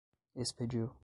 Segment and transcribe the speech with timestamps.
[0.35, 0.91] expediu